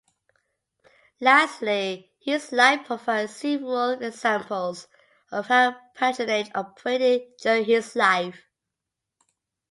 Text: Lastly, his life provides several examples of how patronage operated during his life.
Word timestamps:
Lastly, 1.19 2.11
his 2.19 2.51
life 2.51 2.87
provides 2.87 3.35
several 3.35 4.01
examples 4.01 4.87
of 5.31 5.45
how 5.45 5.75
patronage 5.93 6.49
operated 6.55 7.27
during 7.39 7.65
his 7.65 7.95
life. 7.95 8.47